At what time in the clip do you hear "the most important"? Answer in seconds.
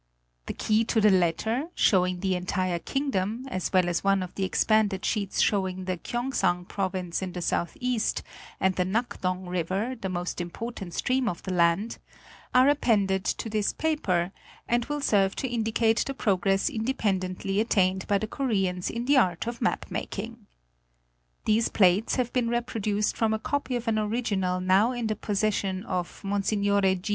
9.95-10.95